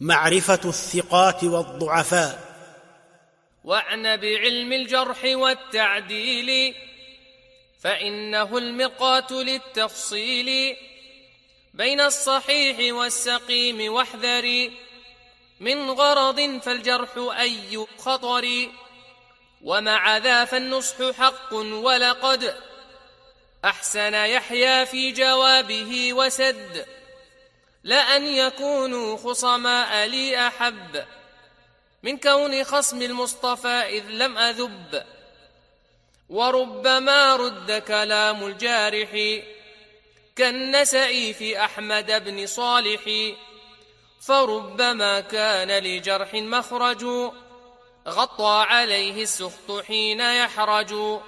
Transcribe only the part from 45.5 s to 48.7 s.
لجرح مخرج غطى